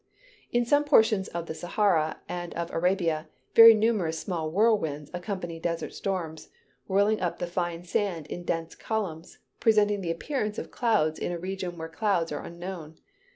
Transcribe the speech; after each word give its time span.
In 0.51 0.65
some 0.65 0.83
portions 0.83 1.27
of 1.27 1.45
the 1.45 1.53
Sahara 1.53 2.21
and 2.27 2.55
of 2.55 2.71
Arabia, 2.71 3.27
very 3.53 3.75
numerous 3.75 4.17
small 4.17 4.49
whirlwinds 4.49 5.11
accompany 5.13 5.59
desert 5.59 5.93
storms, 5.93 6.49
whirling 6.87 7.21
up 7.21 7.37
the 7.37 7.45
fine 7.45 7.83
sand 7.83 8.25
in 8.25 8.43
dense 8.43 8.73
columns, 8.73 9.37
presenting 9.59 10.01
the 10.01 10.09
appearance 10.09 10.57
of 10.57 10.71
clouds 10.71 11.19
in 11.19 11.31
a 11.31 11.37
region 11.37 11.77
where 11.77 11.87
clouds 11.87 12.31
are 12.31 12.43
unknown. 12.43 12.97